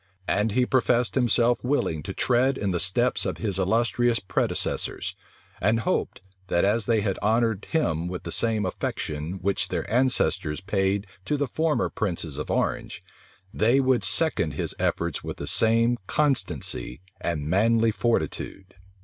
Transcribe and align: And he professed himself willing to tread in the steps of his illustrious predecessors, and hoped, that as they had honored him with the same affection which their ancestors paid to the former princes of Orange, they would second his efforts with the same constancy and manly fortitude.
And 0.27 0.53
he 0.53 0.65
professed 0.65 1.13
himself 1.13 1.59
willing 1.63 2.01
to 2.01 2.13
tread 2.15 2.57
in 2.57 2.71
the 2.71 2.79
steps 2.79 3.23
of 3.23 3.37
his 3.37 3.59
illustrious 3.59 4.17
predecessors, 4.17 5.15
and 5.61 5.81
hoped, 5.81 6.21
that 6.47 6.65
as 6.65 6.87
they 6.87 7.01
had 7.01 7.19
honored 7.21 7.67
him 7.69 8.07
with 8.07 8.23
the 8.23 8.31
same 8.31 8.65
affection 8.65 9.33
which 9.43 9.67
their 9.67 9.87
ancestors 9.93 10.59
paid 10.59 11.05
to 11.25 11.37
the 11.37 11.45
former 11.45 11.87
princes 11.87 12.37
of 12.39 12.49
Orange, 12.49 13.03
they 13.53 13.79
would 13.79 14.03
second 14.03 14.53
his 14.55 14.73
efforts 14.79 15.23
with 15.23 15.37
the 15.37 15.45
same 15.45 15.99
constancy 16.07 16.99
and 17.19 17.47
manly 17.47 17.91
fortitude. 17.91 18.73